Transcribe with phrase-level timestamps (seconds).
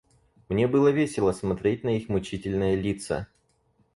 [0.49, 3.27] Мне было весело смотреть на их мучительные лица.